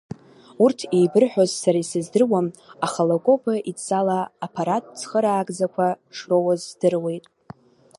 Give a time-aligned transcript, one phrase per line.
[0.63, 2.47] Урҭ еибырҳәоз сара исыздыруам,
[2.85, 7.25] аха Лакоба идҵала аԥаратә цхыраагӡақәа шроуаз здыруеит.